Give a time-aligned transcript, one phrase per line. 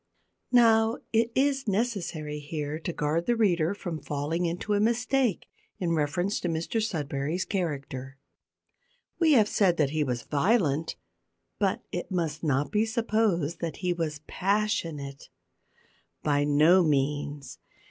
[0.51, 5.45] Now, it is necessary here to guard the reader from falling into a mistake
[5.77, 8.17] in reference to Mr Sudberry's character.
[9.19, 10.95] We have said that he was violent,
[11.59, 15.29] but it must not be supposed that he was passionate.
[16.23, 17.59] By no means.